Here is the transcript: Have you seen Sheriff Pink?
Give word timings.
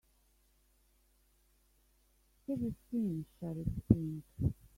Have 2.49 2.59
you 2.59 2.73
seen 2.89 3.25
Sheriff 3.39 3.67
Pink? 3.87 4.23